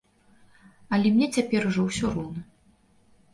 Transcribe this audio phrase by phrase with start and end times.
[0.97, 2.41] Але мне цяпер ужо ўсё роўна.